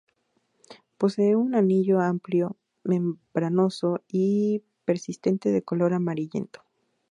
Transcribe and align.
Posee 0.97 1.35
un 1.35 1.53
anillo 1.53 1.99
amplio, 1.99 2.57
membranoso 2.83 4.03
y 4.07 4.63
persistente 4.85 5.51
de 5.51 5.61
color 5.61 5.93
amarillento. 5.93 6.63